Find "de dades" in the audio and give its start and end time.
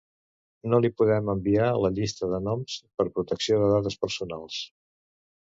3.67-4.01